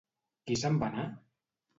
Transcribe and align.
Qui 0.51 0.55
se'n 0.61 0.79
va 0.83 0.87
anar? 0.87 1.03